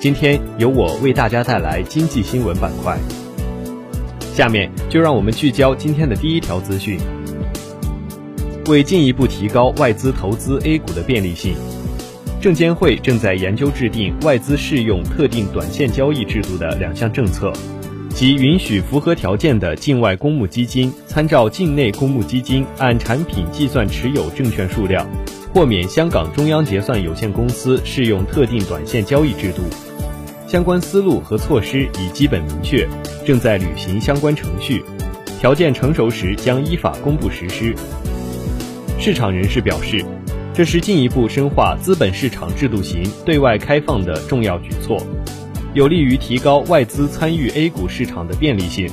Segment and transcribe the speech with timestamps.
[0.00, 2.96] 今天由我为大家带来经济新闻板块。
[4.32, 6.96] 下面就让我们聚焦今天的第一条资讯。
[8.68, 11.56] 为进一步提高外资投资 A 股的便利性，
[12.40, 17.52] 证监会正在研究制定外资适用特定短线交易制度的两项政策，
[18.10, 25.04] 即允许符合条件的境外公募基金参照境内公募基金按产品计算持有证券数量，
[25.52, 29.62] 豁免香港中央结算有限公司适用特定短线交易制度。
[30.48, 32.88] 相关思路和措施已基本明确，
[33.26, 34.82] 正在履行相关程序，
[35.38, 37.74] 条件成熟时将依法公布实施。
[38.98, 40.02] 市场人士表示，
[40.54, 44.96] 这是进一步深化资本市场制度型对外开放的重要举措，
[45.74, 48.90] 有利于提高外资参与 A 股市场的便利性，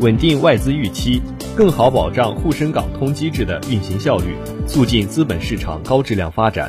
[0.00, 1.22] 稳定外资预期，
[1.54, 4.34] 更好保障沪深港通机制的运行效率，
[4.66, 6.68] 促进资本市场高质量发展。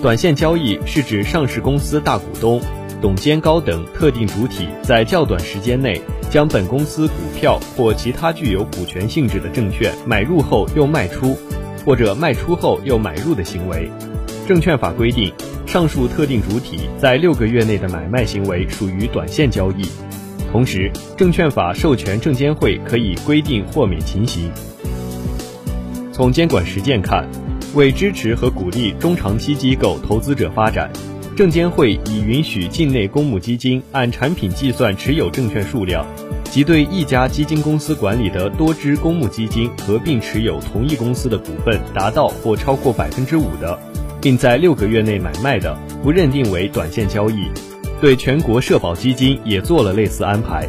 [0.00, 2.62] 短线交易是指上市公司大股东。
[3.00, 11.36] 董监高等特定主体在较短时间内将本公司股票或其他具有股权性质的证券买入后又卖出，
[11.86, 13.88] 或者卖出后又买入的行为。
[14.48, 15.32] 证券法规定，
[15.64, 19.88] 上述特定主体在六个月内的买卖行为属于短线交易。
[20.50, 24.50] 同时，证券法授权证监会可以规定豁免情形。
[26.12, 27.28] 从监管实践看，
[27.74, 30.90] 为支持和鼓励中长期机构投资者发展。
[31.38, 36.04] 证监会已允许境内公募基金按产品计算持有证券数量，
[36.42, 43.78] 即对一家基金公司管理的多支公募基金合并持有同一公司的股份达到或超过百分之五的，
[44.20, 47.44] 并在六个月内买卖的，不认定为短线交易。
[48.00, 50.68] 对全国社保基金也做了类似安排。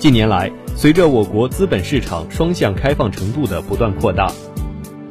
[0.00, 4.32] 近年来，随着我国资本市场双向开放程度的不断扩大，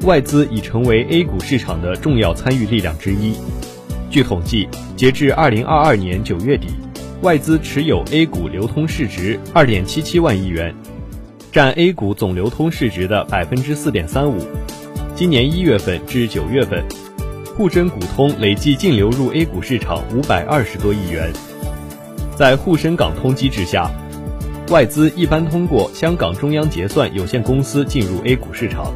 [0.01, 3.35] 外资已成为 A 股市场的重要参与力量之一。
[4.11, 4.67] 据统计，
[4.97, 6.67] 截至二零二二年九月底，
[7.22, 10.75] 外资持有 A 股流通市值二点七七万亿元，
[11.49, 14.38] 占 A 股总流通市值的百分之四点三五。
[15.16, 16.83] 今年一月份至九月份，
[17.55, 21.31] 沪深股通累计净流入 A 股市场五百二十多亿元。
[22.35, 23.89] 在沪深港通机制下，
[24.69, 28.94] 外资一般通过香港中央结算有限公司进入 A 股市场，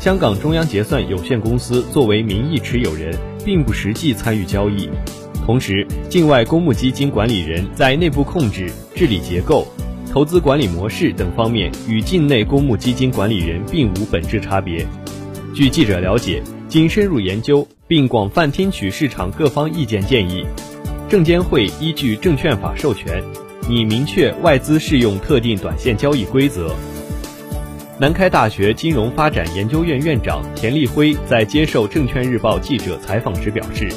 [0.00, 3.14] 香港中央结算有限公司作为名义持有人。
[3.44, 4.88] 并不实际参与交易，
[5.46, 9.66] 同时，境外公募基金管理人在内部控制、治理结构、
[10.12, 14.86] 投资管理模式等方面与境内公募基金管理人并无本质差别。
[15.54, 20.44] 据记者了解，经深入研究并广泛听取市场各方意见建议，
[21.08, 23.22] 证监会依据证券法授权，
[23.68, 26.70] 拟明确外资适用特定短线交易规则。
[28.00, 33.92] 南开大学金融发展研究院院长田立辉在接受证券日报记者采访时表示，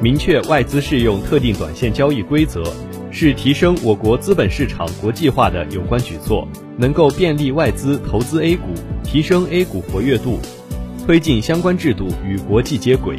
[0.00, 2.62] 明确外资适用特定短线交易规则，
[3.10, 6.46] 是提升我国资本市场国际化的有关举措，
[6.78, 8.68] 能够便利外资投资 A 股，
[9.02, 10.38] 提升 A 股活跃度，
[11.04, 13.18] 推进相关制度与国际接轨。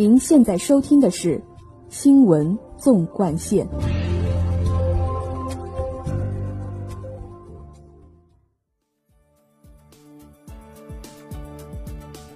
[0.00, 1.36] 您现在收听的是
[1.90, 3.66] 《新闻纵贯线》。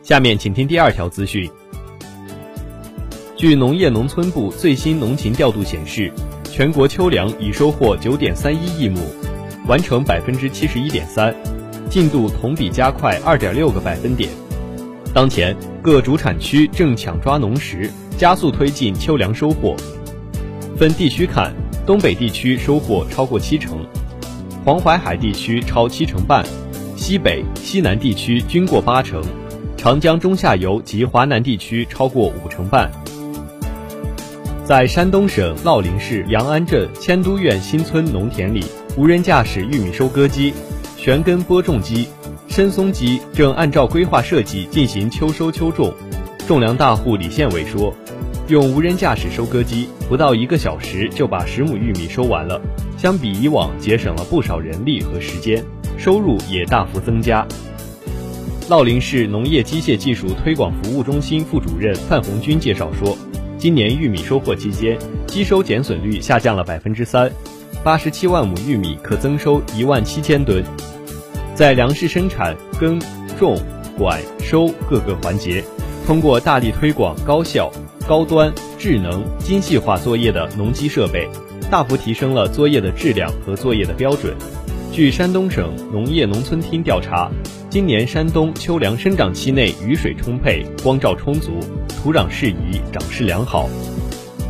[0.02, 1.50] 下面请听第二条资讯。
[3.34, 6.12] 据农业农村部最新农情调度显示，
[6.44, 9.00] 全国秋粮已收获九点三一亿亩，
[9.66, 11.34] 完成百分之七十一点三，
[11.88, 14.28] 进度同比加快二点六个百分点。
[15.14, 19.76] 当前各主产区正抢抓农时，加速推进秋粮收获。
[20.78, 21.52] 分地区看，
[21.84, 23.86] 东北地区收获超过七成，
[24.64, 26.42] 黄淮海地区超七成半，
[26.96, 29.22] 西北、西南地区均过八成，
[29.76, 32.90] 长江中下游及华南地区超过五成半。
[34.64, 38.64] 在山东省乐陵市杨安镇千都苑新村农田里，
[38.96, 40.54] 无人驾驶玉米收割机、
[40.96, 42.08] 旋根播种机。
[42.54, 45.92] 深松机正按照规划设计进行秋收秋种。
[46.46, 47.92] 种粮大户李宪伟说
[48.46, 52.62] ：“用无人驾驶收割机，不到一个小时就把十亩玉米收完了，
[52.96, 55.64] 相比以往节省了不少人力和时间，
[55.98, 57.44] 收入也大幅增加。
[58.68, 63.18] 乐陵市农业机械技术推广服务中心副主任范红军介绍说，
[63.58, 64.96] 今年玉米收获期间，
[65.26, 67.28] 机收减损率下降了百分之三，
[67.82, 70.62] 八十七万亩玉米可增收一万七千吨。
[71.54, 73.00] 在粮食生产、耕、
[73.38, 73.56] 种、
[73.96, 75.64] 管、收各个环节，
[76.04, 77.70] 通过大力推广高效、
[78.08, 81.28] 高端、智能、精细化作业的农机设备，
[81.70, 84.34] 大幅提升了作业的质量和作业的标准。
[84.92, 87.30] 据山东省农业农村厅调查。
[87.70, 91.58] 今年山东秋粮生长期内雨水充沛、光照充足、
[91.88, 93.68] 土壤适宜、长势良好，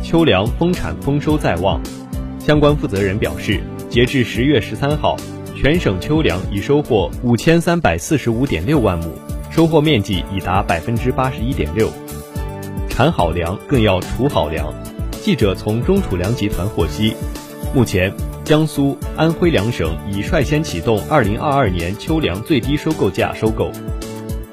[0.03, 1.81] 秋粮丰产丰收在望。
[2.37, 3.59] 相关负责人表示，
[3.89, 5.17] 截至十月十三号，
[5.65, 9.07] 全省秋粮已收获五千三百四十五点六万亩，
[9.49, 11.89] 收获面积已达百分之八十一点六。
[12.87, 14.71] 产好粮更要储好粮。
[15.23, 17.15] 记者从中储粮集团获悉，
[17.73, 18.13] 目前。
[18.43, 23.71] 江苏、安徽两省已率先启动2022年秋粮最低收购价收购。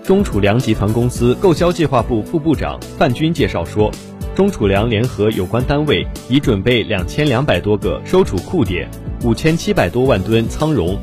[0.03, 3.93] 中储粮集团公司购销计划部副部长范军介绍说，
[4.35, 8.88] 中储粮联合有关单位已准备两千两百多个收储库点，
[9.24, 10.98] 五千七百多万吨仓容，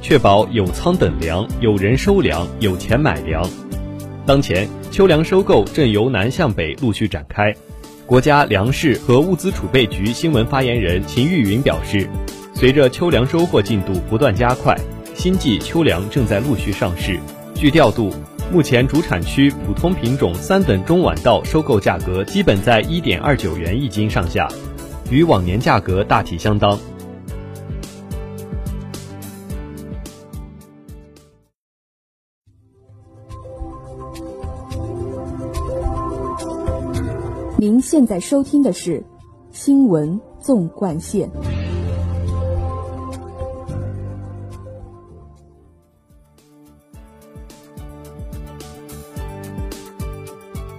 [0.00, 3.48] 确保有仓等粮、有人收粮、有钱买粮。
[4.26, 7.54] 当前，秋粮收购正由南向北陆续展开。
[8.04, 12.08] 国家粮食和物资储备局新闻发言人秦玉云表示，
[12.52, 14.76] 随着秋粮收获进度不断加快，
[15.14, 17.16] 新季秋粮正在陆续上市。
[17.54, 18.12] 据调度，
[18.52, 24.48] 目前主产区普通品种三等中晚稻收购价格基本在一点二九元一斤上下，
[25.12, 26.76] 与往年价格大体相当。
[37.62, 38.98] 您现在收听的是
[39.52, 41.30] 《新闻纵贯线》。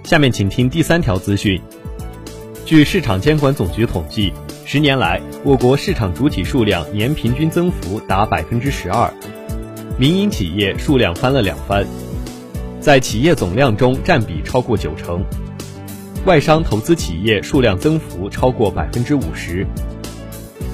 [0.04, 1.58] 下面请听第三条资讯。
[2.66, 4.30] 据市场监管总局统计，
[4.66, 9.10] 十年来，我国市场主体数量年平均增幅达百分之十二，
[9.98, 11.86] 民营企业数量翻了两番，
[12.78, 15.24] 在企业总量中占比超过九成。
[16.26, 19.66] 外商投资企业数量增幅超过百分之五十。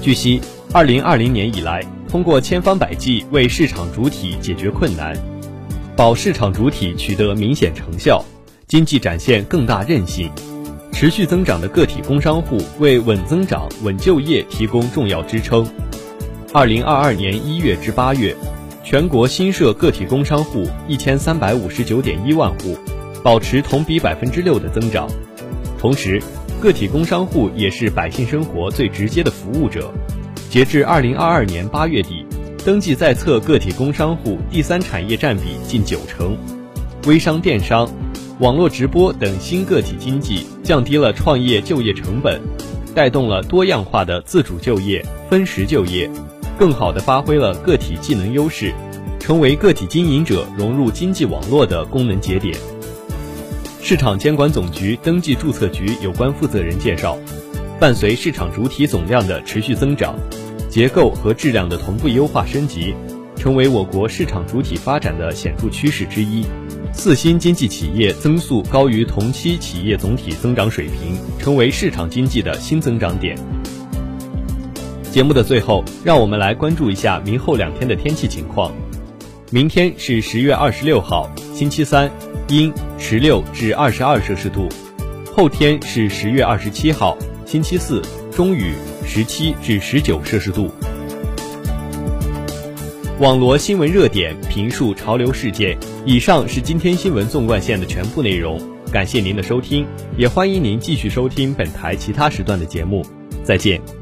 [0.01, 0.39] 据悉，
[0.71, 5.13] 二零二零年以来，通过千方百计为市场主体解决困难，
[5.93, 8.23] 保市场主体取得明显成效，
[8.65, 10.31] 经济展现更大韧性。
[10.93, 15.67] 持续增长的个体工商户为稳增长、稳就业提供重要支撑。
[16.53, 18.33] 二零二二年一月至八月，
[18.85, 22.77] 全国新设个体工商户一千三百五十九点一万户，
[23.21, 25.09] 保持同比百分之六的增长。
[25.81, 26.21] 同时，
[26.61, 29.91] 个体工商户也是百姓生活最直接的服务者。
[30.47, 32.23] 截至二零二二年八月底，
[32.63, 36.37] 登记在册个体工商户第三产业占比近九成。
[37.07, 37.89] 微商、电商、
[38.37, 42.39] 网络直播等新个体经济降低了创业就业成本，
[42.93, 46.07] 带动了多样化的自主就业、分时就业，
[46.59, 48.71] 更好地发挥了个体技能优势，
[49.19, 52.55] 成为个体经营者融入经济网络的功能节点。
[53.91, 57.17] 市场监管总局登记注册局有关负责人介绍，
[57.77, 60.15] 伴随市场主体总量的持续增长，
[60.69, 62.95] 结构和质量的同步优化升级，
[63.35, 66.45] 成为我国市场主体发展的显著趋势之一。
[66.93, 73.37] 四新经济企业增速高于同期企业总体增长水平，成为市场经济的新增长点。
[75.11, 78.71] 节目的最后，让我们来关注一下明后两天的天气情况。
[79.49, 81.29] 明天是十月二十六号，
[81.61, 82.11] 星期三。
[82.47, 84.67] 阴十六至二十二摄氏度，
[85.31, 87.15] 后天是十月二十七号，
[87.45, 88.01] 星期四，
[88.31, 88.73] 中雨
[89.05, 90.71] 十七至十九摄氏度。
[93.19, 95.77] 网罗新闻热点，评述潮流事件。
[96.03, 98.59] 以上是今天新闻纵贯线的全部内容，
[98.91, 99.85] 感谢您的收听，
[100.17, 103.05] 也欢迎您继续收听本台其他时段的节目。
[103.43, 104.00] 再见。